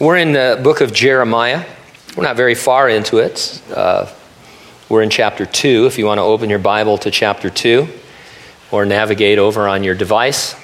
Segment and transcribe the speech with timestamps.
[0.00, 1.66] We're in the book of Jeremiah.
[2.16, 3.60] We're not very far into it.
[3.74, 4.08] Uh,
[4.88, 5.86] we're in chapter 2.
[5.86, 7.88] If you want to open your Bible to chapter 2
[8.70, 10.54] or navigate over on your device.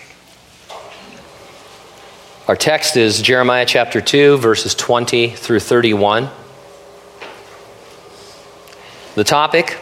[2.46, 6.28] Our text is Jeremiah chapter 2, verses 20 through 31.
[9.16, 9.80] The topic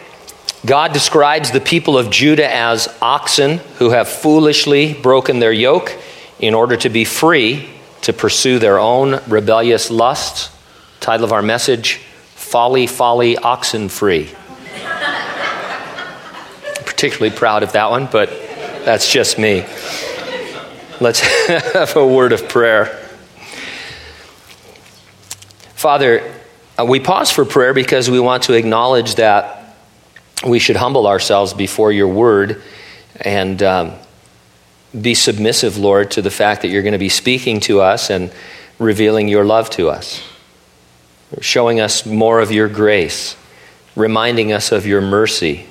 [0.65, 5.95] God describes the people of Judah as oxen who have foolishly broken their yoke
[6.39, 7.69] in order to be free
[8.03, 10.49] to pursue their own rebellious lusts.
[10.99, 12.01] Title of our message
[12.35, 14.29] Folly, Folly, Oxen Free.
[16.85, 18.29] particularly proud of that one, but
[18.85, 19.65] that's just me.
[21.01, 22.99] Let's have a word of prayer.
[25.75, 26.33] Father,
[26.79, 29.75] uh, we pause for prayer because we want to acknowledge that
[30.45, 32.61] we should humble ourselves before your word
[33.19, 33.93] and um,
[34.99, 38.31] be submissive, Lord, to the fact that you're going to be speaking to us and
[38.79, 40.21] revealing your love to us,
[41.41, 43.35] showing us more of your grace,
[43.95, 45.65] reminding us of your mercy.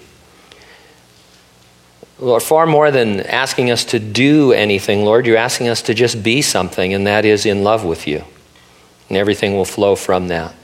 [2.19, 6.23] Lord, far more than asking us to do anything, Lord, you're asking us to just
[6.23, 8.25] be something, and that is in love with you.
[9.09, 10.55] And everything will flow from that.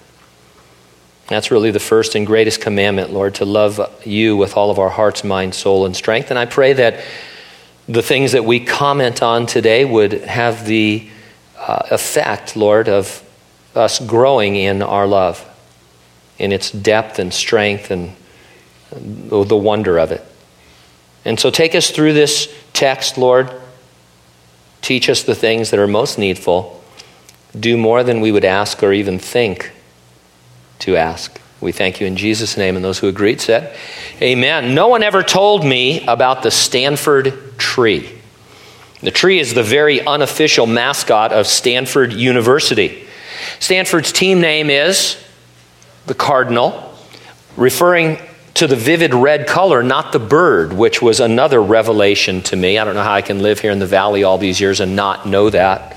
[1.27, 4.89] That's really the first and greatest commandment, Lord, to love you with all of our
[4.89, 6.31] hearts, mind, soul, and strength.
[6.31, 7.05] And I pray that
[7.89, 11.09] the things that we comment on today would have the
[11.59, 13.25] uh, effect, Lord, of
[13.75, 15.45] us growing in our love,
[16.39, 18.15] in its depth and strength and
[18.91, 20.25] the wonder of it.
[21.25, 23.51] And so take us through this text, Lord.
[24.83, 26.83] Teach us the things that are most needful.
[27.59, 29.73] Do more than we would ask or even think
[30.81, 31.41] to ask.
[31.61, 32.77] We thank you in Jesus' name.
[32.77, 33.77] And those who agreed said,
[34.23, 34.75] Amen.
[34.75, 38.19] No one ever told me about the Stanford tree.
[39.01, 43.07] The tree is the very unofficial mascot of Stanford University.
[43.61, 45.23] Stanford's team name is
[46.07, 46.95] the Cardinal,
[47.57, 48.19] referring
[48.55, 52.77] to the vivid red color, not the bird, which was another revelation to me.
[52.77, 54.97] I don't know how I can live here in the valley all these years and
[54.97, 55.97] not know that.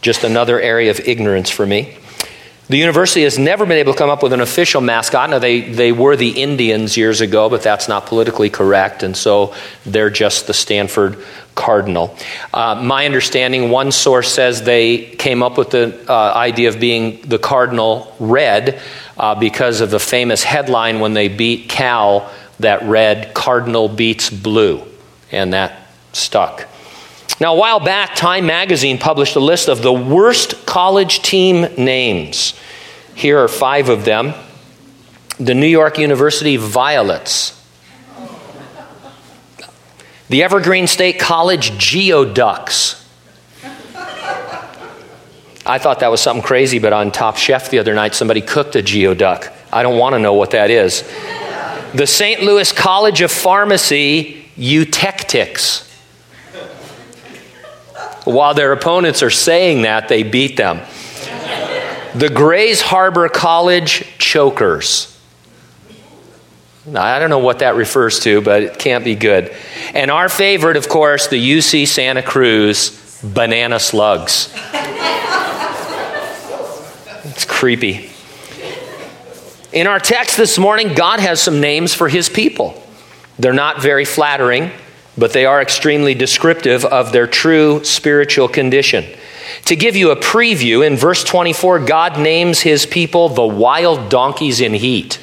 [0.00, 1.96] Just another area of ignorance for me.
[2.72, 5.28] The university has never been able to come up with an official mascot.
[5.28, 9.54] Now, they, they were the Indians years ago, but that's not politically correct, and so
[9.84, 11.22] they're just the Stanford
[11.54, 12.16] Cardinal.
[12.54, 17.20] Uh, my understanding, one source says they came up with the uh, idea of being
[17.20, 18.80] the Cardinal red
[19.18, 24.82] uh, because of the famous headline when they beat Cal that read, Cardinal beats blue,
[25.30, 26.71] and that stuck.
[27.42, 32.54] Now, a while back, Time magazine published a list of the worst college team names.
[33.16, 34.34] Here are five of them
[35.40, 37.60] the New York University Violets,
[40.28, 43.04] the Evergreen State College Geoducks.
[45.66, 48.76] I thought that was something crazy, but on Top Chef the other night, somebody cooked
[48.76, 49.52] a geoduck.
[49.72, 51.02] I don't want to know what that is.
[51.92, 52.40] The St.
[52.42, 55.88] Louis College of Pharmacy Eutectics.
[58.24, 60.80] While their opponents are saying that, they beat them.
[62.14, 65.08] The Grays Harbor College Chokers.
[66.94, 69.54] I don't know what that refers to, but it can't be good.
[69.94, 74.52] And our favorite, of course, the UC Santa Cruz Banana Slugs.
[77.24, 78.10] it's creepy.
[79.72, 82.82] In our text this morning, God has some names for his people.
[83.38, 84.70] They're not very flattering
[85.22, 89.04] but they are extremely descriptive of their true spiritual condition.
[89.66, 94.60] To give you a preview, in verse 24, God names his people the wild donkeys
[94.60, 95.20] in heat.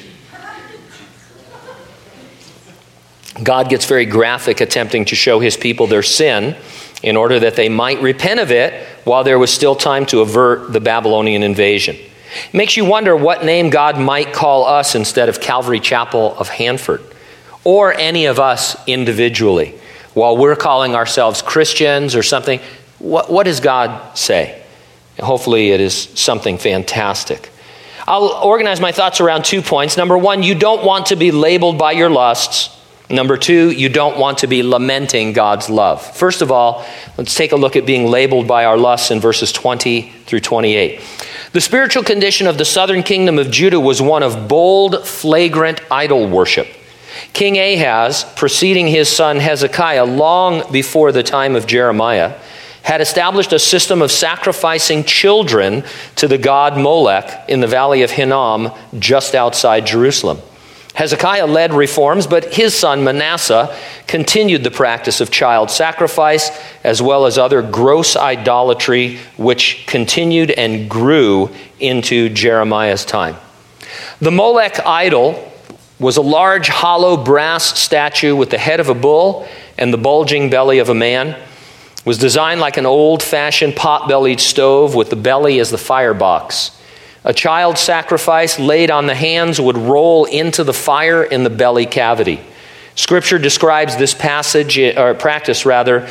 [3.42, 6.56] God gets very graphic, attempting to show his people their sin
[7.02, 8.72] in order that they might repent of it
[9.04, 11.94] while there was still time to avert the Babylonian invasion.
[11.96, 16.48] It makes you wonder what name God might call us instead of Calvary Chapel of
[16.48, 17.02] Hanford
[17.64, 19.74] or any of us individually
[20.14, 22.60] while we're calling ourselves Christians or something,
[22.98, 24.62] what, what does God say?
[25.18, 27.50] Hopefully, it is something fantastic.
[28.06, 29.96] I'll organize my thoughts around two points.
[29.96, 32.76] Number one, you don't want to be labeled by your lusts.
[33.10, 36.16] Number two, you don't want to be lamenting God's love.
[36.16, 36.86] First of all,
[37.18, 41.00] let's take a look at being labeled by our lusts in verses 20 through 28.
[41.52, 46.28] The spiritual condition of the southern kingdom of Judah was one of bold, flagrant idol
[46.28, 46.68] worship.
[47.32, 52.38] King Ahaz, preceding his son Hezekiah long before the time of Jeremiah,
[52.82, 55.84] had established a system of sacrificing children
[56.16, 60.38] to the god Molech in the valley of Hinnom just outside Jerusalem.
[60.94, 63.74] Hezekiah led reforms, but his son Manasseh
[64.06, 66.50] continued the practice of child sacrifice
[66.82, 73.36] as well as other gross idolatry, which continued and grew into Jeremiah's time.
[74.20, 75.49] The Molech idol
[76.00, 80.48] was a large hollow brass statue with the head of a bull and the bulging
[80.48, 81.28] belly of a man.
[81.28, 85.78] It was designed like an old fashioned pot bellied stove with the belly as the
[85.78, 86.70] firebox.
[87.22, 91.84] A child sacrifice laid on the hands would roll into the fire in the belly
[91.84, 92.40] cavity.
[92.94, 96.08] Scripture describes this passage or practice rather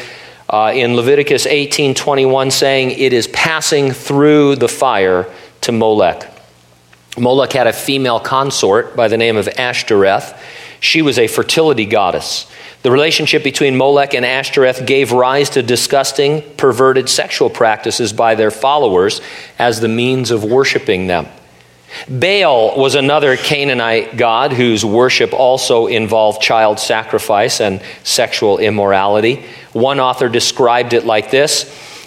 [0.50, 5.27] uh, in Leviticus 18:21 saying it is passing through the fire
[5.62, 6.38] to Molech.
[7.19, 10.42] Molech had a female consort by the name of Ashtoreth.
[10.80, 12.50] She was a fertility goddess.
[12.81, 18.51] The relationship between Molech and Ashtoreth gave rise to disgusting, perverted sexual practices by their
[18.51, 19.19] followers
[19.57, 21.27] as the means of worshiping them.
[22.07, 29.44] Baal was another Canaanite god whose worship also involved child sacrifice and sexual immorality.
[29.74, 31.66] One author described it like this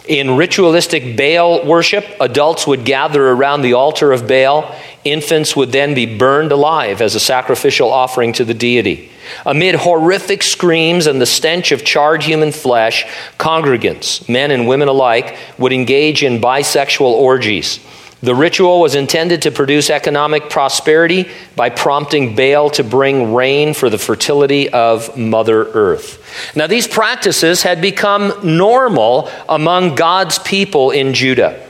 [0.08, 4.74] In ritualistic Baal worship, adults would gather around the altar of Baal.
[5.04, 9.10] Infants would then be burned alive as a sacrificial offering to the deity.
[9.44, 13.04] Amid horrific screams and the stench of charred human flesh,
[13.38, 17.80] congregants, men and women alike, would engage in bisexual orgies.
[18.22, 23.90] The ritual was intended to produce economic prosperity by prompting Baal to bring rain for
[23.90, 26.54] the fertility of Mother Earth.
[26.54, 31.68] Now, these practices had become normal among God's people in Judah.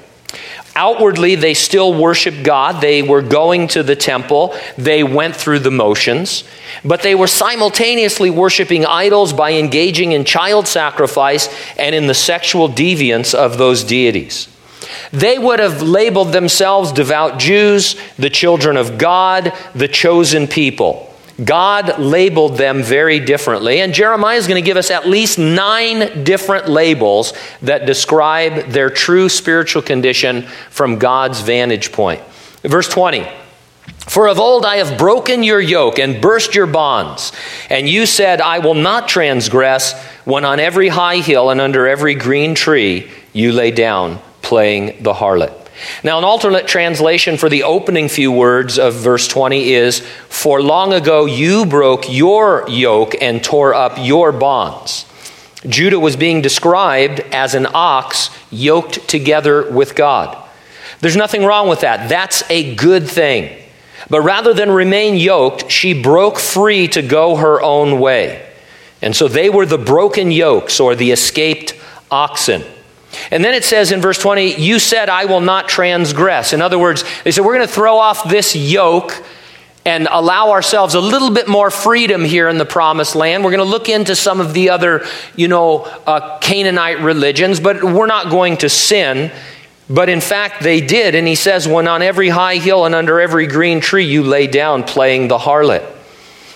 [0.75, 2.81] Outwardly, they still worshiped God.
[2.81, 4.55] They were going to the temple.
[4.79, 6.45] They went through the motions.
[6.83, 12.69] But they were simultaneously worshiping idols by engaging in child sacrifice and in the sexual
[12.69, 14.49] deviance of those deities.
[15.13, 21.12] They would have labeled themselves devout Jews, the children of God, the chosen people.
[21.43, 23.81] God labeled them very differently.
[23.81, 27.32] And Jeremiah is going to give us at least nine different labels
[27.62, 32.20] that describe their true spiritual condition from God's vantage point.
[32.62, 33.26] Verse 20.
[34.08, 37.32] For of old I have broken your yoke and burst your bonds.
[37.70, 39.94] And you said, I will not transgress,
[40.25, 45.14] when on every high hill and under every green tree you lay down playing the
[45.14, 45.62] harlot.
[46.05, 50.93] Now, an alternate translation for the opening few words of verse 20 is For long
[50.93, 55.06] ago you broke your yoke and tore up your bonds.
[55.69, 60.37] Judah was being described as an ox yoked together with God.
[61.00, 62.08] There's nothing wrong with that.
[62.08, 63.58] That's a good thing.
[64.11, 68.49] But rather than remain yoked, she broke free to go her own way.
[69.00, 71.75] And so they were the broken yokes or the escaped
[72.11, 72.62] oxen.
[73.31, 76.53] And then it says in verse 20, You said, I will not transgress.
[76.53, 79.23] In other words, they said, We're going to throw off this yoke
[79.85, 83.45] and allow ourselves a little bit more freedom here in the promised land.
[83.45, 85.05] We're going to look into some of the other,
[85.35, 89.33] you know, uh, Canaanite religions, but we're not going to sin.
[89.91, 91.15] But in fact, they did.
[91.15, 94.47] And he says, When on every high hill and under every green tree you lay
[94.47, 95.85] down playing the harlot.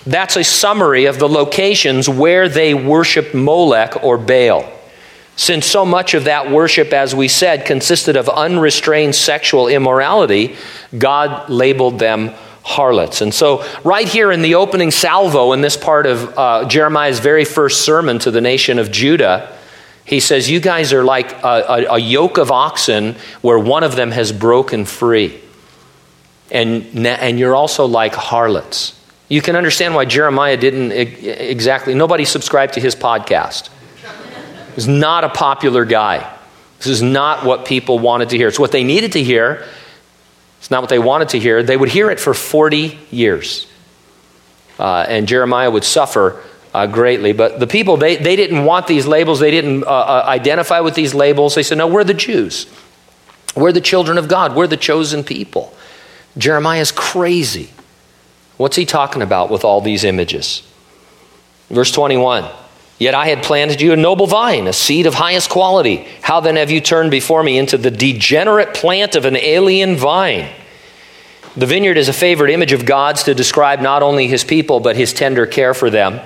[0.05, 4.71] That's a summary of the locations where they worshiped Molech or Baal.
[5.37, 10.55] Since so much of that worship, as we said, consisted of unrestrained sexual immorality,
[10.97, 13.21] God labeled them harlots.
[13.21, 17.45] And so, right here in the opening salvo, in this part of uh, Jeremiah's very
[17.45, 19.55] first sermon to the nation of Judah,
[20.03, 23.95] he says, You guys are like a, a, a yoke of oxen where one of
[23.95, 25.39] them has broken free.
[26.49, 28.99] And, and you're also like harlots.
[29.29, 33.69] You can understand why Jeremiah didn't exactly, nobody subscribed to his podcast
[34.77, 36.33] is not a popular guy.
[36.77, 38.47] This is not what people wanted to hear.
[38.47, 39.65] It's what they needed to hear.
[40.59, 41.63] It's not what they wanted to hear.
[41.63, 43.67] They would hear it for 40 years.
[44.79, 46.41] Uh, and Jeremiah would suffer
[46.73, 47.33] uh, greatly.
[47.33, 49.39] But the people, they, they didn't want these labels.
[49.39, 51.55] They didn't uh, uh identify with these labels.
[51.55, 52.67] They said, no, we're the Jews.
[53.55, 54.55] We're the children of God.
[54.55, 55.75] We're the chosen people.
[56.37, 57.71] Jeremiah is crazy.
[58.57, 60.61] What's he talking about with all these images?
[61.69, 62.47] Verse 21.
[62.99, 66.07] Yet I had planted you a noble vine, a seed of highest quality.
[66.21, 70.49] How then have you turned before me into the degenerate plant of an alien vine?
[71.55, 74.95] The vineyard is a favorite image of God's to describe not only his people, but
[74.95, 76.21] his tender care for them.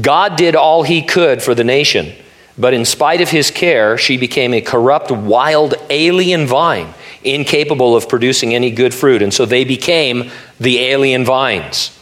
[0.00, 2.12] God did all he could for the nation,
[2.58, 6.94] but in spite of his care, she became a corrupt, wild, alien vine,
[7.24, 9.22] incapable of producing any good fruit.
[9.22, 11.96] And so they became the alien vines.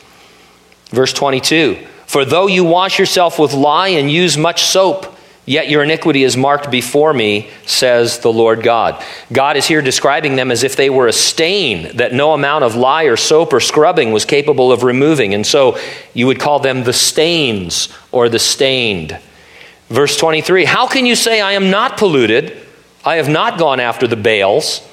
[0.90, 1.86] Verse 22.
[2.14, 5.12] For though you wash yourself with lye and use much soap,
[5.46, 9.04] Yet your iniquity is marked before me, says the Lord God.
[9.32, 12.76] God is here describing them as if they were a stain that no amount of
[12.76, 15.34] lye or soap or scrubbing was capable of removing.
[15.34, 15.76] And so
[16.14, 19.18] you would call them the stains or the stained.
[19.88, 22.56] Verse 23 How can you say, I am not polluted?
[23.04, 24.86] I have not gone after the Baals.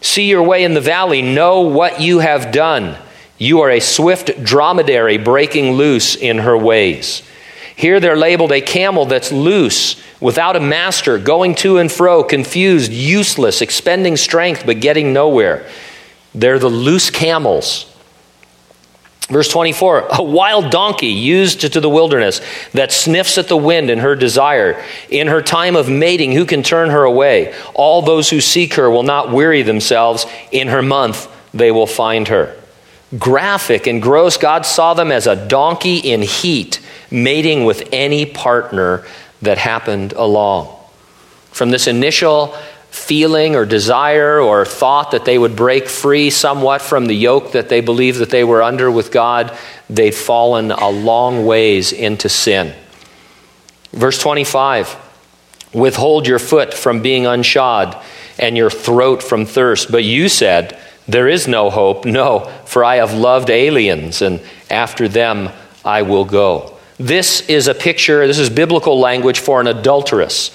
[0.00, 2.96] See your way in the valley, know what you have done.
[3.42, 7.24] You are a swift dromedary breaking loose in her ways.
[7.74, 12.92] Here they're labeled a camel that's loose, without a master, going to and fro, confused,
[12.92, 15.68] useless, expending strength, but getting nowhere.
[16.32, 17.92] They're the loose camels.
[19.28, 22.40] Verse 24 a wild donkey used to the wilderness
[22.74, 24.80] that sniffs at the wind in her desire.
[25.10, 27.52] In her time of mating, who can turn her away?
[27.74, 30.26] All those who seek her will not weary themselves.
[30.52, 32.56] In her month, they will find her.
[33.18, 39.04] Graphic and gross, God saw them as a donkey in heat mating with any partner
[39.42, 40.74] that happened along.
[41.50, 42.56] From this initial
[42.90, 47.68] feeling or desire or thought that they would break free somewhat from the yoke that
[47.68, 49.56] they believed that they were under with God,
[49.88, 52.74] they'd fallen a long ways into sin.
[53.92, 54.96] Verse 25
[55.74, 58.02] Withhold your foot from being unshod
[58.38, 59.90] and your throat from thirst.
[59.90, 60.78] But you said,
[61.08, 62.04] There is no hope.
[62.04, 64.40] No, for I have loved aliens, and
[64.70, 65.50] after them
[65.84, 66.76] I will go.
[66.98, 70.52] This is a picture, this is biblical language for an adulteress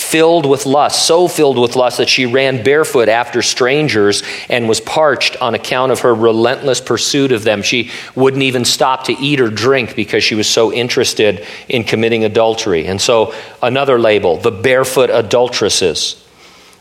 [0.00, 4.80] filled with lust, so filled with lust that she ran barefoot after strangers and was
[4.80, 7.60] parched on account of her relentless pursuit of them.
[7.62, 12.24] She wouldn't even stop to eat or drink because she was so interested in committing
[12.24, 12.86] adultery.
[12.86, 16.16] And so, another label, the barefoot adulteresses.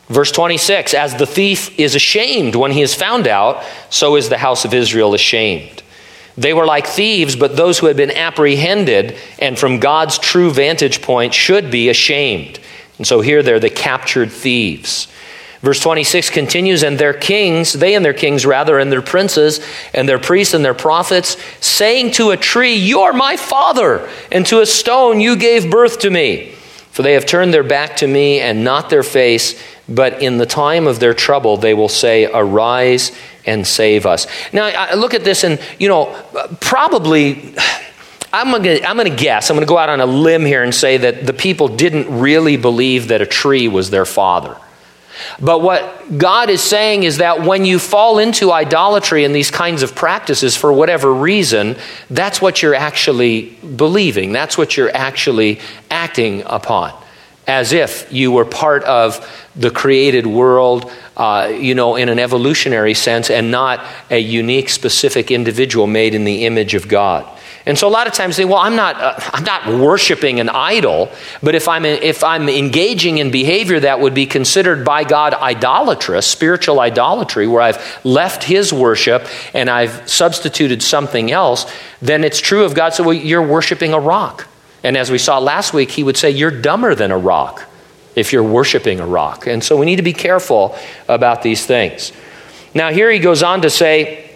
[0.09, 4.37] Verse 26 As the thief is ashamed when he is found out, so is the
[4.37, 5.83] house of Israel ashamed.
[6.37, 11.01] They were like thieves, but those who had been apprehended and from God's true vantage
[11.01, 12.59] point should be ashamed.
[12.97, 15.07] And so here they're the captured thieves.
[15.61, 19.59] Verse 26 continues, and their kings, they and their kings rather, and their princes,
[19.93, 24.61] and their priests and their prophets, saying to a tree, You're my father, and to
[24.61, 26.55] a stone, You gave birth to me.
[26.99, 30.45] For they have turned their back to me and not their face, but in the
[30.45, 33.13] time of their trouble they will say, Arise
[33.45, 34.27] and save us.
[34.51, 36.13] Now, I look at this and, you know,
[36.59, 37.55] probably.
[38.33, 40.75] I'm going I'm to guess, I'm going to go out on a limb here and
[40.75, 44.57] say that the people didn't really believe that a tree was their father.
[45.39, 49.83] But what God is saying is that when you fall into idolatry and these kinds
[49.83, 51.75] of practices for whatever reason,
[52.09, 54.31] that's what you're actually believing.
[54.31, 55.59] That's what you're actually
[55.89, 56.93] acting upon
[57.49, 62.93] as if you were part of the created world, uh, you know, in an evolutionary
[62.93, 67.27] sense, and not a unique, specific individual made in the image of God.
[67.69, 70.39] And so a lot of times they say, well, I'm not, uh, I'm not worshiping
[70.39, 71.11] an idol,
[71.43, 76.25] but if I'm, if I'm engaging in behavior that would be considered by God idolatrous,
[76.25, 81.71] spiritual idolatry, where I've left his worship and I've substituted something else,
[82.01, 82.95] then it's true of God.
[82.95, 84.47] So well, you're worshiping a rock.
[84.83, 87.69] And as we saw last week, he would say, You're dumber than a rock
[88.15, 89.45] if you're worshiping a rock.
[89.45, 90.75] And so we need to be careful
[91.07, 92.13] about these things.
[92.73, 94.28] Now, here he goes on to say,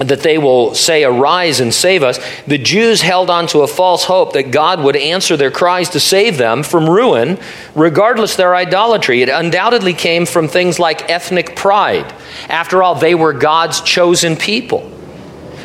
[0.00, 2.18] that they will say, Arise and save us.
[2.46, 6.00] The Jews held on to a false hope that God would answer their cries to
[6.00, 7.38] save them from ruin,
[7.74, 9.22] regardless their idolatry.
[9.22, 12.12] It undoubtedly came from things like ethnic pride.
[12.48, 14.90] After all, they were God's chosen people.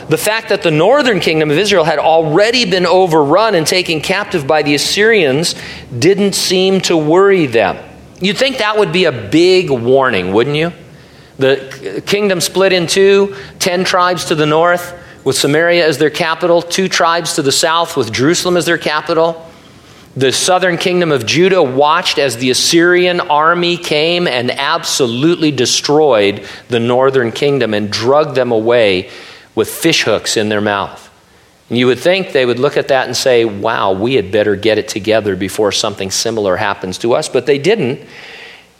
[0.09, 4.47] The fact that the northern kingdom of Israel had already been overrun and taken captive
[4.47, 5.55] by the Assyrians
[5.97, 7.77] didn't seem to worry them.
[8.19, 10.73] You'd think that would be a big warning, wouldn't you?
[11.39, 14.93] The kingdom split in two 10 tribes to the north,
[15.23, 19.45] with Samaria as their capital, two tribes to the south, with Jerusalem as their capital.
[20.17, 26.79] The southern kingdom of Judah watched as the Assyrian army came and absolutely destroyed the
[26.79, 29.09] northern kingdom and drugged them away
[29.55, 31.09] with fish hooks in their mouth.
[31.69, 34.55] And you would think they would look at that and say, wow, we had better
[34.55, 37.29] get it together before something similar happens to us.
[37.29, 37.99] But they didn't.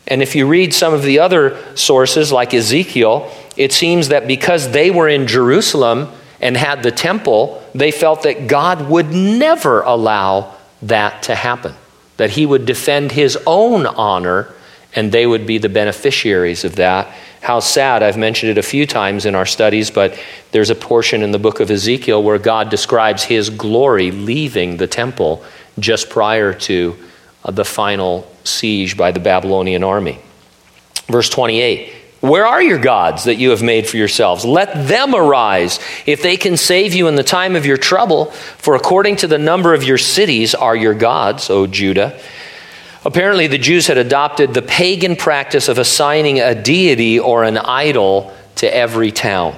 [0.10, 4.72] And if you read some of the other sources, like Ezekiel, it seems that because
[4.72, 6.10] they were in Jerusalem
[6.42, 11.76] and had the temple, they felt that God would never allow that to happen,
[12.18, 14.54] that He would defend His own honor
[14.96, 17.14] and they would be the beneficiaries of that.
[17.42, 20.20] How sad, I've mentioned it a few times in our studies, but
[20.52, 24.88] there's a portion in the book of Ezekiel where God describes his glory leaving the
[24.88, 25.44] temple
[25.78, 26.98] just prior to
[27.56, 30.20] the final siege by the Babylonian army.
[31.08, 34.46] Verse 28 Where are your gods that you have made for yourselves?
[34.46, 38.26] Let them arise if they can save you in the time of your trouble,
[38.58, 42.20] for according to the number of your cities are your gods, O Judah.
[43.06, 48.34] Apparently, the Jews had adopted the pagan practice of assigning a deity or an idol
[48.56, 49.56] to every town.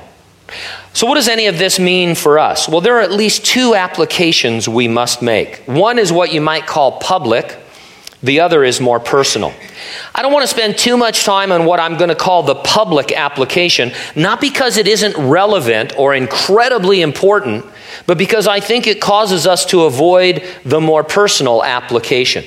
[0.94, 2.68] So, what does any of this mean for us?
[2.68, 5.64] Well, there are at least two applications we must make.
[5.66, 7.58] One is what you might call public,
[8.24, 9.54] the other is more personal.
[10.14, 12.56] I don't want to spend too much time on what I'm going to call the
[12.56, 17.66] public application, not because it isn't relevant or incredibly important,
[18.06, 22.46] but because I think it causes us to avoid the more personal application.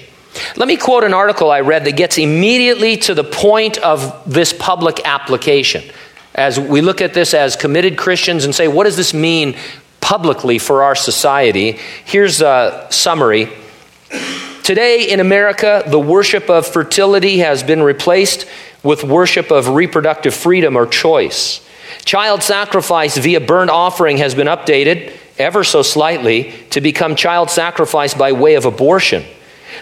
[0.57, 4.53] Let me quote an article I read that gets immediately to the point of this
[4.53, 5.85] public application.
[6.35, 9.57] As we look at this as committed Christians and say, what does this mean
[10.01, 11.79] publicly for our society?
[12.05, 13.49] Here's a summary.
[14.65, 18.49] Today in America, the worship of fertility has been replaced
[18.83, 21.61] with worship of reproductive freedom or choice.
[22.07, 28.15] Child sacrifice via burnt offering has been updated ever so slightly to become child sacrifice
[28.15, 29.23] by way of abortion.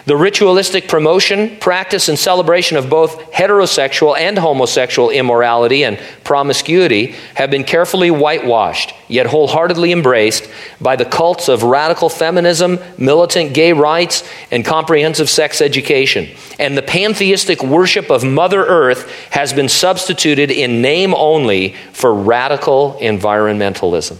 [0.05, 7.49] The ritualistic promotion, practice, and celebration of both heterosexual and homosexual immorality and promiscuity have
[7.49, 10.49] been carefully whitewashed, yet wholeheartedly embraced
[10.81, 16.29] by the cults of radical feminism, militant gay rights, and comprehensive sex education.
[16.59, 22.97] And the pantheistic worship of Mother Earth has been substituted in name only for radical
[22.99, 24.17] environmentalism.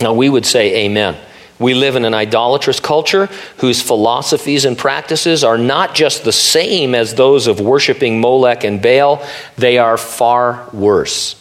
[0.00, 1.16] Now, we would say amen.
[1.58, 3.26] We live in an idolatrous culture
[3.58, 8.82] whose philosophies and practices are not just the same as those of worshiping Molech and
[8.82, 9.24] Baal,
[9.56, 11.36] they are far worse.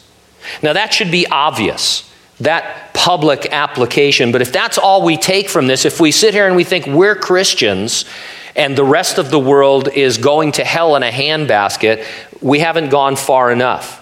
[0.62, 4.32] Now, that should be obvious, that public application.
[4.32, 6.86] But if that's all we take from this, if we sit here and we think
[6.86, 8.06] we're Christians
[8.56, 12.06] and the rest of the world is going to hell in a handbasket,
[12.40, 14.00] we haven't gone far enough.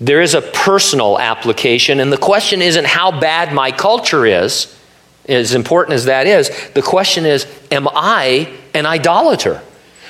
[0.00, 4.74] There is a personal application, and the question isn't how bad my culture is
[5.30, 9.62] as important as that is, the question is Am I an idolater?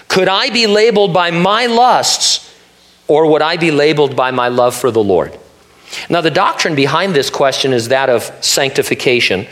[0.09, 2.53] Could I be labeled by my lusts,
[3.07, 5.39] or would I be labeled by my love for the Lord?
[6.09, 9.47] Now, the doctrine behind this question is that of sanctification.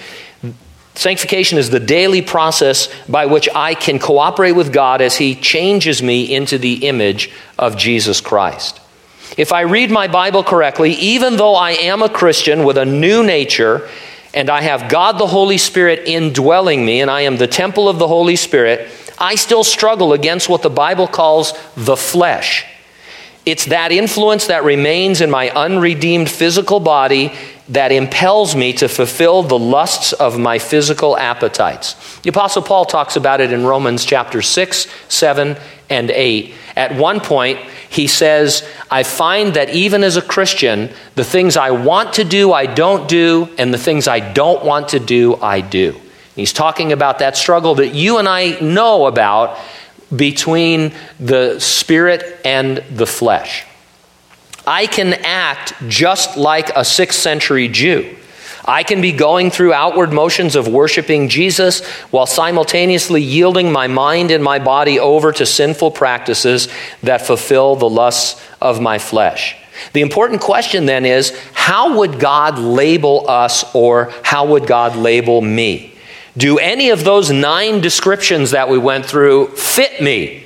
[0.95, 6.03] Sanctification is the daily process by which I can cooperate with God as He changes
[6.03, 8.81] me into the image of Jesus Christ.
[9.37, 13.23] If I read my Bible correctly, even though I am a Christian with a new
[13.23, 13.89] nature
[14.35, 17.99] and I have God the Holy Spirit indwelling me, and I am the temple of
[17.99, 18.89] the Holy Spirit,
[19.19, 22.65] I still struggle against what the Bible calls the flesh.
[23.47, 27.33] It's that influence that remains in my unredeemed physical body
[27.71, 32.19] that impels me to fulfill the lusts of my physical appetites.
[32.21, 35.57] The Apostle Paul talks about it in Romans chapter 6, 7,
[35.91, 36.55] and 8.
[36.77, 37.59] At one point,
[37.91, 42.53] he says, I find that even as a Christian, the things I want to do,
[42.53, 45.99] I don't do, and the things I don't want to do, I do.
[46.35, 49.59] He's talking about that struggle that you and I know about
[50.15, 53.67] between the spirit and the flesh.
[54.67, 58.17] I can act just like a sixth century Jew.
[58.69, 64.31] I can be going through outward motions of worshiping Jesus while simultaneously yielding my mind
[64.31, 66.69] and my body over to sinful practices
[67.03, 69.57] that fulfill the lusts of my flesh.
[69.95, 75.41] The important question then is how would God label us or how would God label
[75.41, 75.95] me?
[76.37, 80.45] Do any of those nine descriptions that we went through fit me?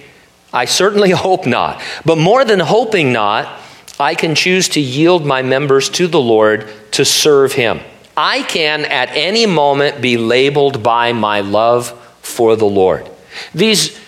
[0.53, 1.83] I certainly hope not.
[2.05, 3.61] But more than hoping not,
[3.99, 7.81] I can choose to yield my members to the Lord to serve Him.
[8.17, 11.91] I can at any moment be labeled by my love
[12.21, 13.09] for the Lord.
[13.55, 13.99] These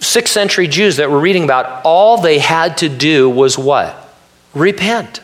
[0.00, 4.14] sixth century Jews that we're reading about, all they had to do was what?
[4.54, 5.20] Repent.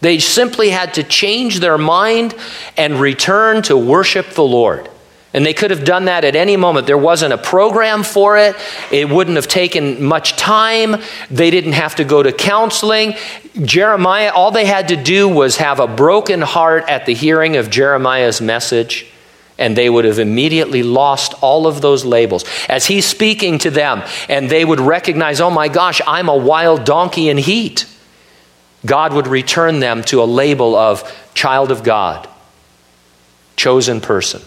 [0.00, 2.34] They simply had to change their mind
[2.76, 4.88] and return to worship the Lord.
[5.36, 6.86] And they could have done that at any moment.
[6.86, 8.56] There wasn't a program for it.
[8.90, 10.96] It wouldn't have taken much time.
[11.30, 13.16] They didn't have to go to counseling.
[13.62, 17.68] Jeremiah, all they had to do was have a broken heart at the hearing of
[17.68, 19.12] Jeremiah's message,
[19.58, 22.46] and they would have immediately lost all of those labels.
[22.66, 26.86] As he's speaking to them, and they would recognize, oh my gosh, I'm a wild
[26.86, 27.84] donkey in heat.
[28.86, 32.26] God would return them to a label of child of God,
[33.56, 34.40] chosen person.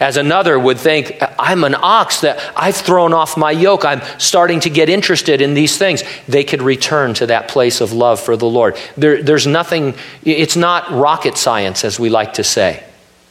[0.00, 3.84] As another would think, I'm an ox that I've thrown off my yoke.
[3.84, 6.02] I'm starting to get interested in these things.
[6.26, 8.76] They could return to that place of love for the Lord.
[8.96, 12.82] There, there's nothing, it's not rocket science, as we like to say.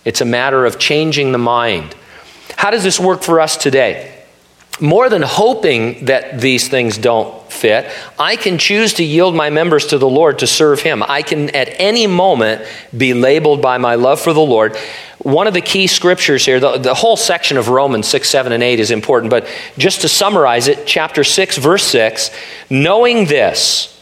[0.05, 1.95] It's a matter of changing the mind.
[2.55, 4.23] How does this work for us today?
[4.79, 9.87] More than hoping that these things don't fit, I can choose to yield my members
[9.87, 11.01] to the Lord to serve Him.
[11.01, 12.61] I can at any moment
[12.95, 14.75] be labeled by my love for the Lord.
[15.19, 18.61] One of the key scriptures here, the, the whole section of Romans 6, 7, and
[18.61, 19.47] 8 is important, but
[19.77, 22.31] just to summarize it, chapter 6, verse 6
[22.69, 23.97] knowing this,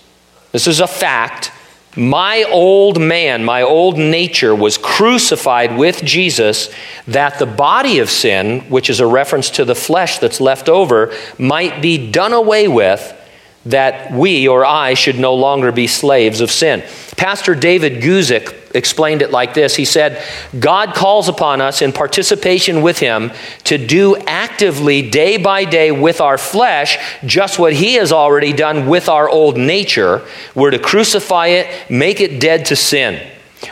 [0.52, 1.52] this is a fact
[1.96, 6.74] my old man, my old nature was crucified with Jesus
[7.06, 11.14] that the body of sin, which is a reference to the flesh that's left over,
[11.38, 13.18] might be done away with
[13.66, 16.84] that we or I should no longer be slaves of sin.
[17.16, 20.24] Pastor David Guzik explained it like this He said,
[20.60, 23.32] God calls upon us in participation with Him
[23.66, 28.88] to do actively, day by day, with our flesh, just what He has already done
[28.88, 30.26] with our old nature.
[30.56, 33.28] We're to crucify it, make it dead to sin.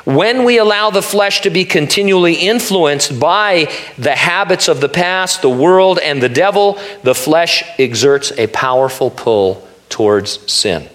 [0.05, 5.41] When we allow the flesh to be continually influenced by the habits of the past,
[5.41, 10.89] the world, and the devil, the flesh exerts a powerful pull towards sin.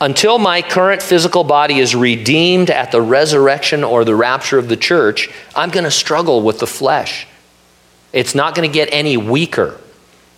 [0.00, 4.76] Until my current physical body is redeemed at the resurrection or the rapture of the
[4.76, 7.26] church, I'm going to struggle with the flesh.
[8.12, 9.78] It's not going to get any weaker,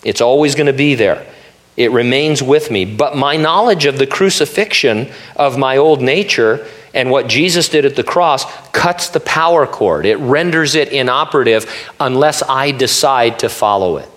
[0.05, 1.27] it's always going to be there.
[1.75, 2.85] It remains with me.
[2.85, 7.97] But my knowledge of the crucifixion of my old nature and what Jesus did at
[7.97, 10.05] the cross cuts the power cord.
[10.05, 11.65] It renders it inoperative
[11.99, 14.09] unless I decide to follow it.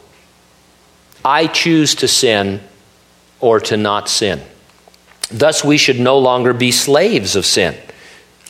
[1.24, 2.60] I choose to sin
[3.40, 4.42] or to not sin.
[5.32, 7.76] Thus, we should no longer be slaves of sin.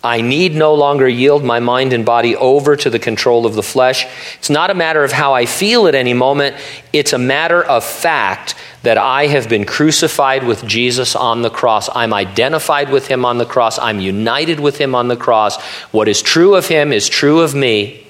[0.05, 3.63] I need no longer yield my mind and body over to the control of the
[3.63, 4.05] flesh.
[4.37, 6.57] It's not a matter of how I feel at any moment,
[6.93, 11.89] it's a matter of fact that I have been crucified with Jesus on the cross.
[11.91, 15.59] I'm identified with him on the cross, I'm united with him on the cross.
[15.91, 18.05] What is true of him is true of me,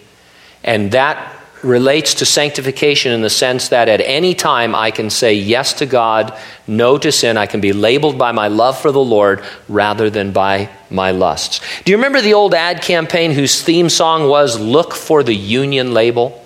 [0.65, 5.33] and that relates to sanctification in the sense that at any time I can say
[5.33, 6.37] yes to God,
[6.67, 7.37] no to sin.
[7.37, 11.61] I can be labeled by my love for the Lord rather than by my lusts.
[11.83, 15.93] Do you remember the old ad campaign whose theme song was Look for the Union
[15.93, 16.45] label?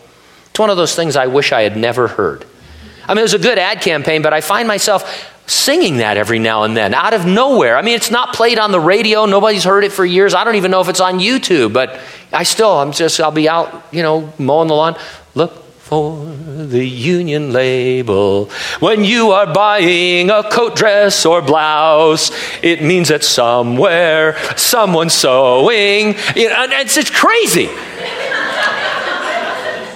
[0.50, 2.46] It's one of those things I wish I had never heard.
[3.08, 6.40] I mean, it was a good ad campaign, but I find myself singing that every
[6.40, 7.76] now and then out of nowhere.
[7.78, 9.26] I mean, it's not played on the radio.
[9.26, 10.34] Nobody's heard it for years.
[10.34, 12.00] I don't even know if it's on YouTube, but
[12.32, 14.96] I still, I'm just, I'll be out, you know, mowing the lawn.
[15.36, 18.46] Look for the union label.
[18.80, 22.32] When you are buying a coat, dress, or blouse,
[22.62, 26.14] it means that somewhere someone's sewing.
[26.36, 27.70] It's, it's crazy.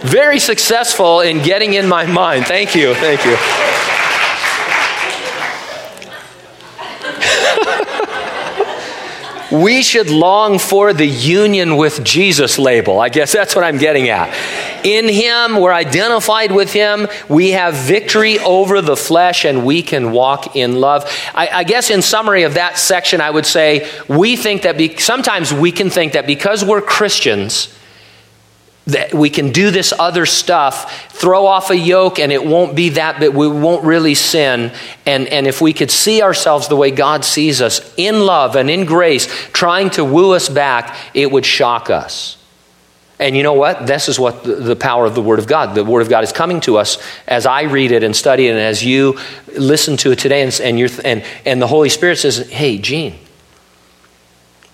[0.01, 2.45] Very successful in getting in my mind.
[2.45, 2.95] Thank you.
[2.95, 3.92] Thank you.
[9.53, 12.99] We should long for the union with Jesus label.
[12.99, 14.33] I guess that's what I'm getting at.
[14.83, 17.07] In Him, we're identified with Him.
[17.29, 21.05] We have victory over the flesh and we can walk in love.
[21.35, 24.97] I, I guess, in summary of that section, I would say we think that be,
[24.97, 27.73] sometimes we can think that because we're Christians,
[28.87, 32.89] that we can do this other stuff, throw off a yoke, and it won't be
[32.89, 34.71] that, but we won't really sin.
[35.05, 38.69] And, and if we could see ourselves the way God sees us in love and
[38.69, 42.37] in grace, trying to woo us back, it would shock us.
[43.19, 43.87] And you know what?
[43.87, 45.75] This is what the, the power of the Word of God.
[45.75, 48.51] The Word of God is coming to us as I read it and study it,
[48.51, 49.17] and as you
[49.55, 53.17] listen to it today, and, and, and, and the Holy Spirit says, Hey, Gene,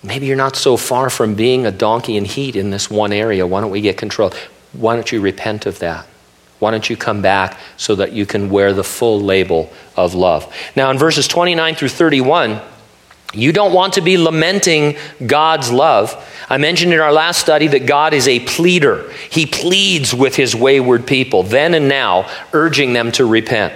[0.02, 3.46] Maybe you're not so far from being a donkey in heat in this one area.
[3.46, 4.32] Why don't we get control?
[4.72, 6.06] Why don't you repent of that?
[6.58, 10.52] Why don't you come back so that you can wear the full label of love?
[10.76, 12.60] Now, in verses 29 through 31,
[13.32, 16.14] you don't want to be lamenting God's love.
[16.48, 19.10] I mentioned in our last study that God is a pleader.
[19.30, 23.72] He pleads with his wayward people, then and now, urging them to repent.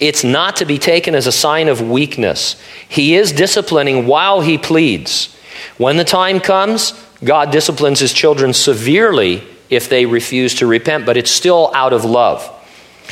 [0.00, 2.60] It's not to be taken as a sign of weakness.
[2.88, 5.35] He is disciplining while he pleads.
[5.78, 11.16] When the time comes, God disciplines his children severely if they refuse to repent, but
[11.16, 12.52] it's still out of love.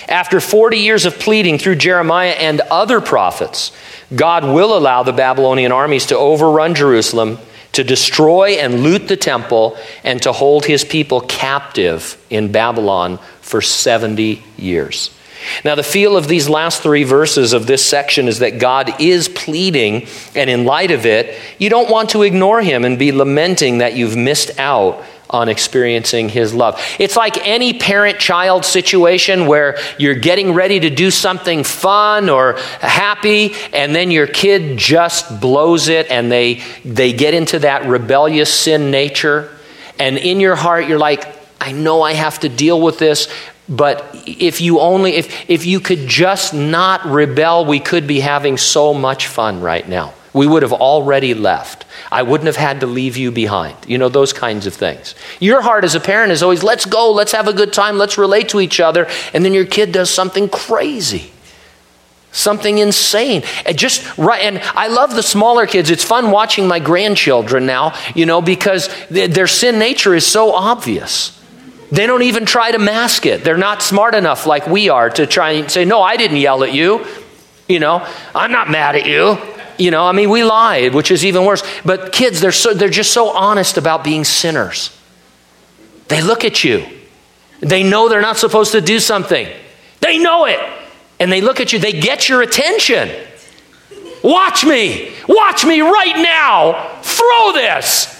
[0.08, 3.72] After 40 years of pleading through Jeremiah and other prophets,
[4.14, 7.38] God will allow the Babylonian armies to overrun Jerusalem,
[7.72, 13.60] to destroy and loot the temple, and to hold his people captive in Babylon for
[13.60, 15.10] 70 years.
[15.64, 19.28] Now, the feel of these last three verses of this section is that God is
[19.28, 23.78] pleading, and in light of it, you don't want to ignore Him and be lamenting
[23.78, 26.80] that you've missed out on experiencing His love.
[26.98, 32.54] It's like any parent child situation where you're getting ready to do something fun or
[32.80, 38.52] happy, and then your kid just blows it and they, they get into that rebellious
[38.52, 39.50] sin nature.
[39.98, 41.26] And in your heart, you're like,
[41.60, 43.28] I know I have to deal with this,
[43.68, 48.58] But if you only, if, if you could just not rebel, we could be having
[48.58, 50.12] so much fun right now.
[50.34, 51.86] We would have already left.
[52.10, 53.76] I wouldn't have had to leave you behind.
[53.86, 55.14] You know, those kinds of things.
[55.40, 58.18] Your heart as a parent is always, let's go, let's have a good time, let's
[58.18, 59.06] relate to each other.
[59.32, 61.30] And then your kid does something crazy
[62.32, 66.80] something insane and just right and i love the smaller kids it's fun watching my
[66.80, 71.40] grandchildren now you know because their sin nature is so obvious
[71.90, 75.26] they don't even try to mask it they're not smart enough like we are to
[75.26, 77.04] try and say no i didn't yell at you
[77.68, 79.36] you know i'm not mad at you
[79.78, 82.88] you know i mean we lied which is even worse but kids they're so they're
[82.88, 84.96] just so honest about being sinners
[86.08, 86.84] they look at you
[87.60, 89.48] they know they're not supposed to do something
[90.00, 90.60] they know it
[91.20, 93.10] and they look at you, they get your attention.
[94.22, 95.12] Watch me.
[95.28, 97.00] Watch me right now.
[97.02, 98.12] Throw this.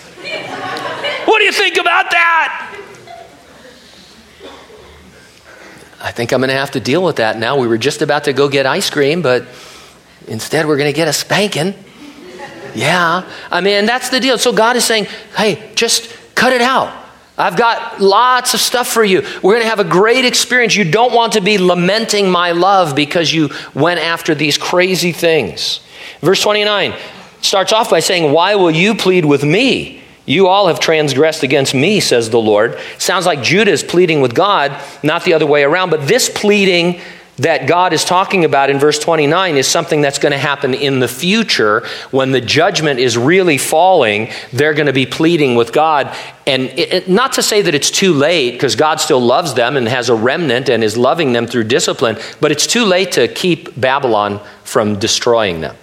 [1.26, 2.73] What do you think about that?
[6.04, 7.58] I think I'm going to have to deal with that now.
[7.58, 9.46] We were just about to go get ice cream, but
[10.28, 11.72] instead we're going to get a spanking.
[12.74, 13.26] Yeah.
[13.50, 14.36] I mean, that's the deal.
[14.36, 16.92] So God is saying, hey, just cut it out.
[17.38, 19.22] I've got lots of stuff for you.
[19.42, 20.76] We're going to have a great experience.
[20.76, 25.80] You don't want to be lamenting my love because you went after these crazy things.
[26.20, 26.94] Verse 29
[27.40, 30.03] starts off by saying, Why will you plead with me?
[30.26, 32.78] You all have transgressed against me, says the Lord.
[32.98, 35.90] Sounds like Judah is pleading with God, not the other way around.
[35.90, 37.00] But this pleading
[37.36, 41.00] that God is talking about in verse 29 is something that's going to happen in
[41.00, 44.30] the future when the judgment is really falling.
[44.52, 46.16] They're going to be pleading with God.
[46.46, 49.76] And it, it, not to say that it's too late, because God still loves them
[49.76, 53.26] and has a remnant and is loving them through discipline, but it's too late to
[53.26, 55.76] keep Babylon from destroying them.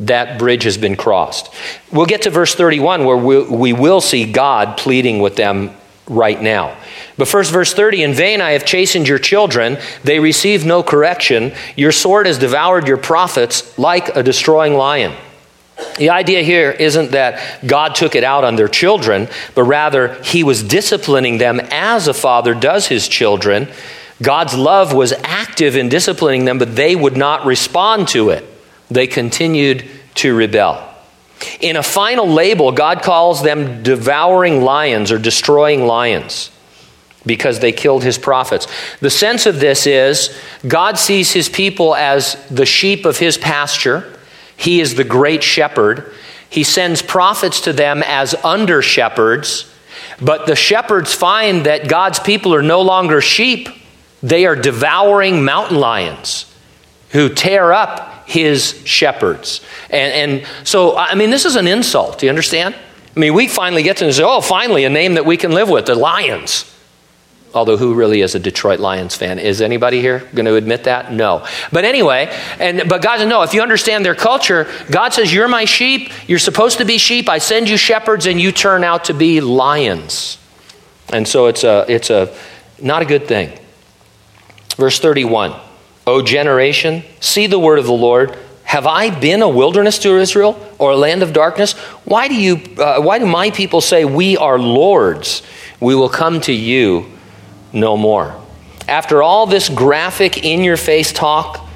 [0.00, 1.52] That bridge has been crossed.
[1.92, 5.70] We'll get to verse 31 where we, we will see God pleading with them
[6.08, 6.76] right now.
[7.16, 11.52] But first, verse 30 In vain I have chastened your children, they receive no correction.
[11.76, 15.14] Your sword has devoured your prophets like a destroying lion.
[15.96, 20.42] The idea here isn't that God took it out on their children, but rather he
[20.42, 23.68] was disciplining them as a father does his children.
[24.20, 28.44] God's love was active in disciplining them, but they would not respond to it.
[28.90, 30.84] They continued to rebel.
[31.60, 36.50] In a final label, God calls them devouring lions or destroying lions
[37.26, 38.66] because they killed his prophets.
[39.00, 44.18] The sense of this is God sees his people as the sheep of his pasture,
[44.56, 46.12] he is the great shepherd.
[46.50, 49.70] He sends prophets to them as under shepherds,
[50.20, 53.68] but the shepherds find that God's people are no longer sheep,
[54.22, 56.52] they are devouring mountain lions
[57.10, 59.62] who tear up his shepherds.
[59.88, 62.18] And, and so, I mean, this is an insult.
[62.18, 62.74] Do you understand?
[62.74, 65.70] I mean, we finally get to say, oh, finally, a name that we can live
[65.70, 66.70] with the Lions.
[67.54, 69.38] Although, who really is a Detroit Lions fan?
[69.38, 71.10] Is anybody here going to admit that?
[71.10, 71.46] No.
[71.72, 75.64] But anyway, and but God no, if you understand their culture, God says, You're my
[75.64, 76.12] sheep.
[76.28, 77.30] You're supposed to be sheep.
[77.30, 80.36] I send you shepherds, and you turn out to be lions.
[81.10, 82.36] And so it's a it's a
[82.78, 83.58] not a good thing.
[84.76, 85.58] Verse 31.
[86.08, 88.36] O generation, see the word of the Lord.
[88.64, 91.72] Have I been a wilderness to Israel or a land of darkness?
[92.04, 95.42] Why do, you, uh, why do my people say, We are lords?
[95.80, 97.06] We will come to you
[97.72, 98.34] no more.
[98.88, 101.68] After all this graphic, in your face talk,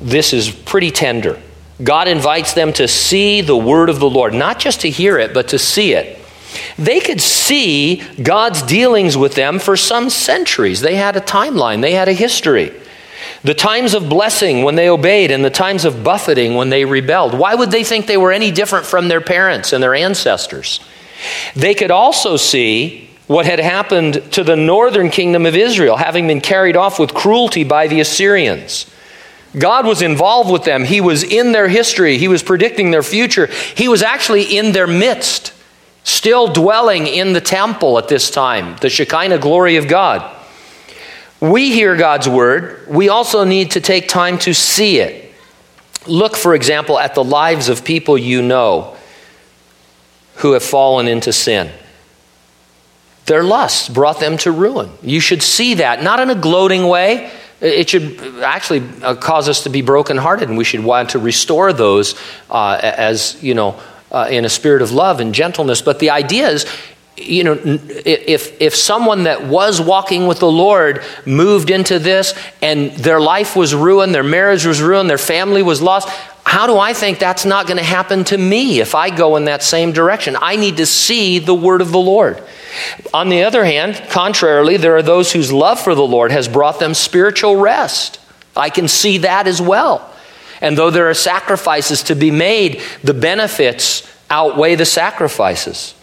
[0.00, 1.40] this is pretty tender.
[1.82, 5.32] God invites them to see the word of the Lord, not just to hear it,
[5.32, 6.18] but to see it.
[6.76, 10.80] They could see God's dealings with them for some centuries.
[10.80, 12.72] They had a timeline, they had a history.
[13.42, 17.34] The times of blessing when they obeyed and the times of buffeting when they rebelled.
[17.34, 20.80] Why would they think they were any different from their parents and their ancestors?
[21.54, 26.40] They could also see what had happened to the northern kingdom of Israel, having been
[26.40, 28.90] carried off with cruelty by the Assyrians.
[29.58, 30.84] God was involved with them.
[30.84, 32.18] He was in their history.
[32.18, 33.46] He was predicting their future.
[33.74, 35.52] He was actually in their midst,
[36.04, 40.35] still dwelling in the temple at this time, the Shekinah glory of God
[41.40, 45.32] we hear God's word, we also need to take time to see it.
[46.06, 48.96] Look, for example, at the lives of people you know
[50.36, 51.70] who have fallen into sin.
[53.26, 54.90] Their lust brought them to ruin.
[55.02, 57.30] You should see that, not in a gloating way.
[57.60, 61.72] It should actually uh, cause us to be brokenhearted, and we should want to restore
[61.72, 62.14] those
[62.50, 63.80] uh, as, you know,
[64.12, 65.82] uh, in a spirit of love and gentleness.
[65.82, 66.66] But the idea is
[67.16, 72.90] you know, if, if someone that was walking with the Lord moved into this and
[72.92, 76.08] their life was ruined, their marriage was ruined, their family was lost,
[76.44, 79.46] How do I think that's not going to happen to me if I go in
[79.46, 80.36] that same direction?
[80.40, 82.42] I need to see the word of the Lord.
[83.14, 86.78] On the other hand, contrarily, there are those whose love for the Lord has brought
[86.78, 88.20] them spiritual rest.
[88.54, 90.12] I can see that as well.
[90.60, 95.94] And though there are sacrifices to be made, the benefits outweigh the sacrifices.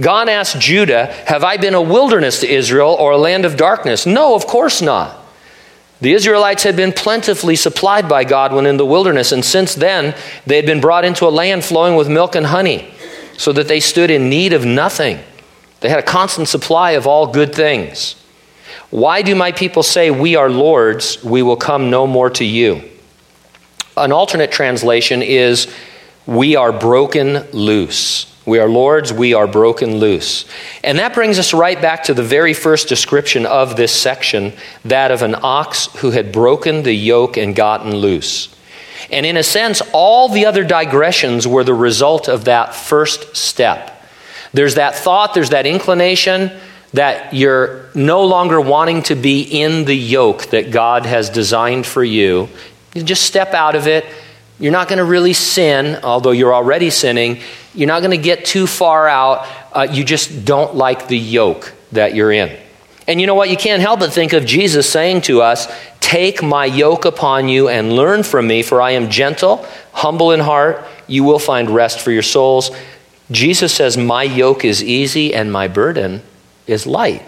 [0.00, 4.06] God asked Judah, Have I been a wilderness to Israel or a land of darkness?
[4.06, 5.20] No, of course not.
[6.00, 10.14] The Israelites had been plentifully supplied by God when in the wilderness, and since then
[10.46, 12.92] they had been brought into a land flowing with milk and honey,
[13.36, 15.18] so that they stood in need of nothing.
[15.80, 18.16] They had a constant supply of all good things.
[18.90, 22.82] Why do my people say, We are Lord's, we will come no more to you?
[23.96, 25.72] An alternate translation is,
[26.26, 28.33] We are broken loose.
[28.46, 30.44] We are Lord's, we are broken loose.
[30.82, 34.52] And that brings us right back to the very first description of this section
[34.84, 38.54] that of an ox who had broken the yoke and gotten loose.
[39.10, 43.90] And in a sense, all the other digressions were the result of that first step.
[44.52, 46.52] There's that thought, there's that inclination
[46.92, 52.04] that you're no longer wanting to be in the yoke that God has designed for
[52.04, 52.48] you.
[52.94, 54.04] You just step out of it.
[54.58, 57.40] You're not going to really sin, although you're already sinning
[57.74, 59.46] you're not going to get too far out.
[59.72, 62.56] Uh, you just don't like the yoke that you're in.
[63.06, 63.50] And you know what?
[63.50, 65.66] You can't help but think of Jesus saying to us,
[66.00, 70.40] Take my yoke upon you and learn from me, for I am gentle, humble in
[70.40, 70.84] heart.
[71.06, 72.70] You will find rest for your souls.
[73.30, 76.22] Jesus says, My yoke is easy and my burden
[76.66, 77.22] is light.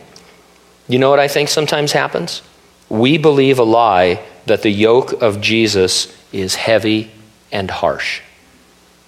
[0.88, 2.42] You know what I think sometimes happens?
[2.88, 7.10] We believe a lie that the yoke of Jesus is heavy
[7.52, 8.20] and harsh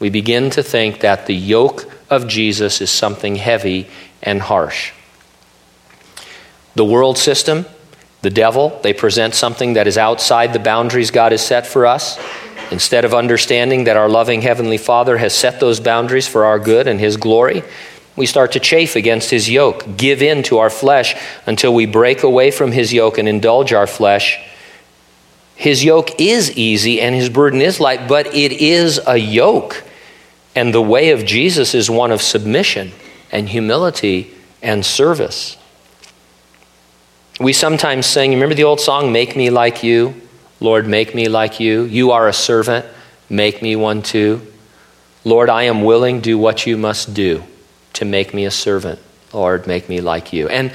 [0.00, 3.88] we begin to think that the yoke of Jesus is something heavy
[4.22, 4.92] and harsh.
[6.74, 7.66] The world system,
[8.22, 12.18] the devil, they present something that is outside the boundaries God has set for us.
[12.70, 16.86] Instead of understanding that our loving Heavenly Father has set those boundaries for our good
[16.86, 17.62] and His glory,
[18.14, 22.22] we start to chafe against His yoke, give in to our flesh until we break
[22.22, 24.38] away from His yoke and indulge our flesh.
[25.58, 29.82] His yoke is easy and His burden is light, but it is a yoke.
[30.54, 32.92] And the way of Jesus is one of submission
[33.32, 35.56] and humility and service.
[37.40, 40.14] We sometimes sing, remember the old song, Make Me Like You?
[40.60, 41.82] Lord, make me like you.
[41.82, 42.86] You are a servant,
[43.28, 44.46] make me one too.
[45.24, 47.42] Lord, I am willing, do what you must do
[47.94, 49.00] to make me a servant.
[49.32, 50.48] Lord, make me like you.
[50.48, 50.72] And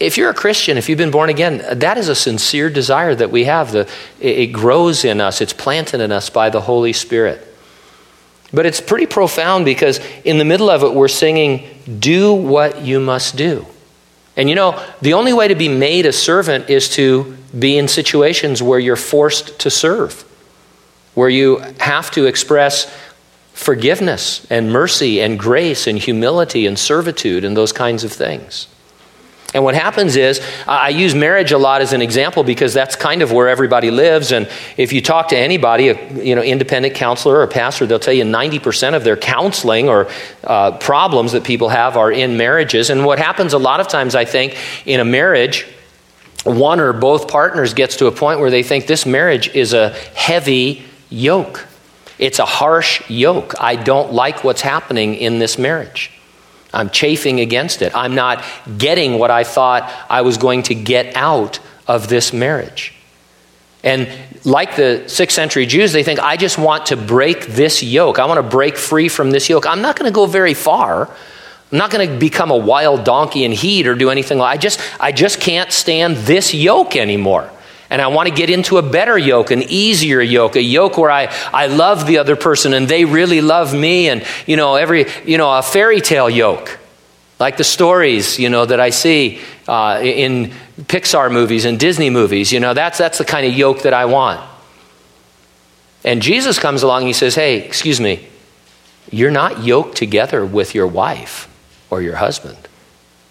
[0.00, 3.30] if you're a Christian, if you've been born again, that is a sincere desire that
[3.30, 3.72] we have.
[3.72, 3.88] The,
[4.20, 7.44] it grows in us, it's planted in us by the Holy Spirit.
[8.52, 13.00] But it's pretty profound because in the middle of it, we're singing, Do what you
[13.00, 13.66] must do.
[14.36, 17.88] And you know, the only way to be made a servant is to be in
[17.88, 20.22] situations where you're forced to serve,
[21.14, 22.94] where you have to express
[23.52, 28.68] forgiveness and mercy and grace and humility and servitude and those kinds of things.
[29.54, 33.22] And what happens is, I use marriage a lot as an example because that's kind
[33.22, 34.30] of where everybody lives.
[34.30, 37.98] And if you talk to anybody, a you know, independent counselor or a pastor, they'll
[37.98, 40.10] tell you 90% of their counseling or
[40.44, 42.90] uh, problems that people have are in marriages.
[42.90, 45.66] And what happens a lot of times, I think, in a marriage,
[46.44, 49.90] one or both partners gets to a point where they think this marriage is a
[50.14, 51.66] heavy yoke.
[52.18, 53.54] It's a harsh yoke.
[53.58, 56.17] I don't like what's happening in this marriage.
[56.72, 57.94] I'm chafing against it.
[57.94, 58.44] I'm not
[58.76, 62.94] getting what I thought I was going to get out of this marriage.
[63.82, 64.08] And
[64.44, 68.18] like the sixth century Jews, they think, I just want to break this yoke.
[68.18, 69.66] I want to break free from this yoke.
[69.66, 71.08] I'm not going to go very far.
[71.70, 74.60] I'm not going to become a wild donkey in heat or do anything like I
[74.60, 77.50] just I just can't stand this yoke anymore.
[77.90, 81.10] And I want to get into a better yoke, an easier yoke, a yoke where
[81.10, 85.06] I, I love the other person and they really love me and, you know, every,
[85.24, 86.78] you know, a fairy tale yoke.
[87.40, 92.52] Like the stories, you know, that I see uh, in Pixar movies and Disney movies.
[92.52, 94.40] You know, that's, that's the kind of yoke that I want.
[96.04, 98.26] And Jesus comes along and he says, hey, excuse me,
[99.10, 101.48] you're not yoked together with your wife
[101.90, 102.58] or your husband.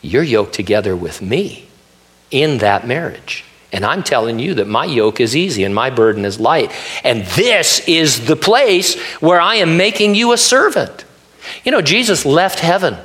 [0.02, 1.68] You're yoked together with me
[2.32, 3.44] in that marriage.
[3.72, 6.72] And I'm telling you that my yoke is easy and my burden is light.
[7.04, 11.04] And this is the place where I am making you a servant.
[11.64, 12.98] You know, Jesus left heaven.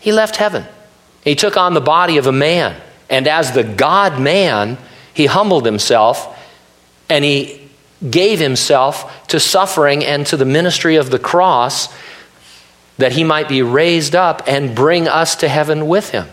[0.00, 0.64] He left heaven.
[1.22, 2.80] He took on the body of a man.
[3.10, 4.78] And as the God man,
[5.12, 6.38] he humbled himself
[7.10, 7.60] and he
[8.10, 11.94] gave himself to suffering and to the ministry of the cross
[12.98, 16.26] that he might be raised up and bring us to heaven with him.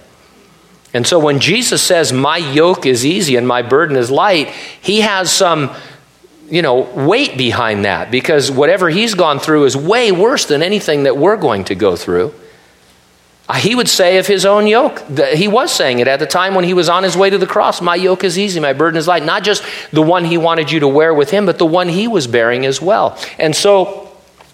[0.93, 4.49] And so when Jesus says, My yoke is easy and my burden is light,
[4.81, 5.75] he has some
[6.51, 11.03] you know, weight behind that because whatever he's gone through is way worse than anything
[11.03, 12.33] that we're going to go through.
[13.47, 15.01] Uh, he would say of his own yoke,
[15.33, 17.47] he was saying it at the time when he was on his way to the
[17.47, 19.23] cross My yoke is easy, my burden is light.
[19.23, 22.07] Not just the one he wanted you to wear with him, but the one he
[22.07, 23.17] was bearing as well.
[23.39, 24.10] And so,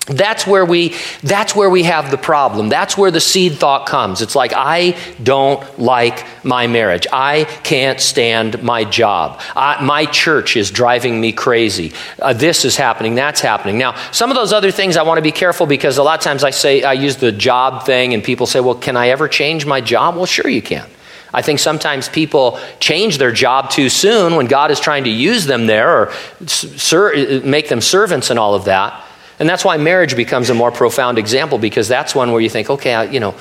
[0.07, 2.69] that's where we that's where we have the problem.
[2.69, 4.21] That's where the seed thought comes.
[4.21, 7.07] It's like i don't like my marriage.
[7.11, 9.41] I can't stand my job.
[9.55, 11.91] I, my church is driving me crazy.
[12.19, 13.15] Uh, this is happening.
[13.15, 13.77] That's happening.
[13.77, 16.23] Now some of those other things i want to be careful because a lot of
[16.23, 19.27] times i say i use the job thing and people say well can i ever
[19.27, 20.15] change my job?
[20.15, 20.87] Well sure you can.
[21.33, 25.45] I think sometimes people change their job too soon when God is trying to use
[25.45, 26.13] them there or
[26.47, 29.03] ser- make them servants and all of that.
[29.39, 32.69] And that's why marriage becomes a more profound example because that's one where you think,
[32.69, 33.35] okay, I, you know,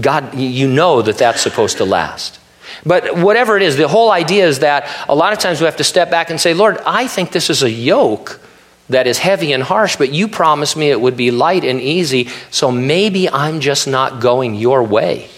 [0.00, 2.38] God, you know that that's supposed to last.
[2.84, 5.76] But whatever it is, the whole idea is that a lot of times we have
[5.76, 8.40] to step back and say, Lord, I think this is a yoke
[8.88, 12.28] that is heavy and harsh, but you promised me it would be light and easy,
[12.50, 15.28] so maybe I'm just not going your way.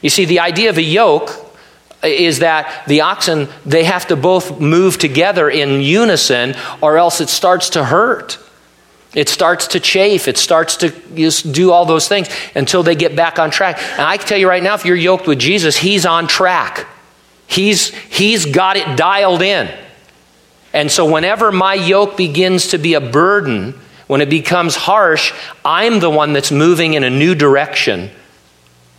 [0.00, 1.30] You see, the idea of a yoke
[2.02, 7.20] uh, is that the oxen, they have to both move together in unison, or else
[7.20, 8.38] it starts to hurt.
[9.16, 10.28] It starts to chafe.
[10.28, 13.78] It starts to just do all those things until they get back on track.
[13.78, 16.86] And I can tell you right now, if you're yoked with Jesus, He's on track.
[17.46, 19.72] He's, he's got it dialed in.
[20.72, 25.32] And so whenever my yoke begins to be a burden, when it becomes harsh,
[25.64, 28.10] I'm the one that's moving in a new direction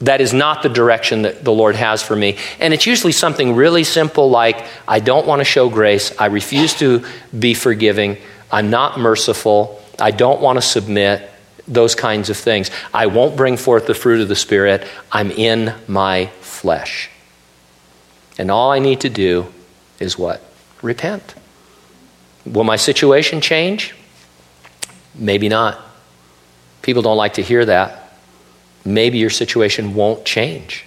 [0.02, 2.38] that is not the direction that the Lord has for me.
[2.60, 6.74] And it's usually something really simple like I don't want to show grace, I refuse
[6.76, 7.06] to
[7.38, 8.18] be forgiving,
[8.52, 11.30] I'm not merciful, I don't want to submit,
[11.68, 12.72] those kinds of things.
[12.94, 14.88] I won't bring forth the fruit of the Spirit.
[15.12, 17.10] I'm in my flesh.
[18.38, 19.54] And all I need to do
[20.00, 20.42] is what?
[20.82, 21.36] Repent.
[22.46, 23.96] Will my situation change?
[25.14, 25.80] Maybe not.
[26.82, 28.14] People don't like to hear that.
[28.86, 30.86] Maybe your situation won't change,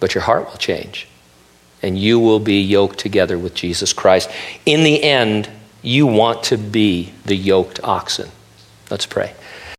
[0.00, 1.06] but your heart will change.
[1.82, 4.28] And you will be yoked together with Jesus Christ.
[4.66, 5.48] In the end,
[5.84, 8.30] you want to be the yoked oxen.
[8.90, 9.34] Let's pray.